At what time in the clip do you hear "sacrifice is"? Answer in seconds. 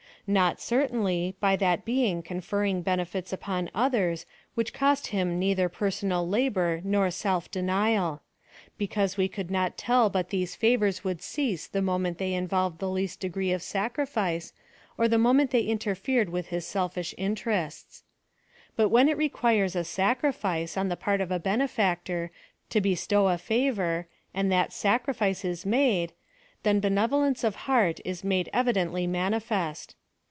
24.71-25.65